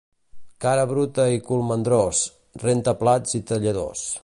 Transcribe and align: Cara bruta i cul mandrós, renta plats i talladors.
Cara 0.63 0.85
bruta 0.91 1.25
i 1.35 1.39
cul 1.49 1.61
mandrós, 1.67 2.23
renta 2.65 2.97
plats 3.05 3.39
i 3.41 3.45
talladors. 3.53 4.07